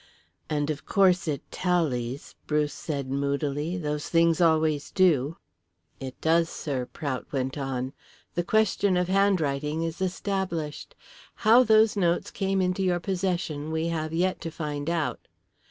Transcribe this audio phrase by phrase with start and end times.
[0.49, 3.77] "And of course it tallies," Bruce said moodily.
[3.77, 5.37] "Those things always do."
[5.99, 7.93] "It does, sir," Prout went on.
[8.33, 10.95] "The question of handwriting is established.
[11.45, 15.27] How those notes came into your possession we have yet to find out."